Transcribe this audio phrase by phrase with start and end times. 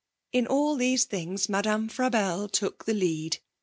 [0.33, 3.37] In all these things Madame Frabelle took the lead.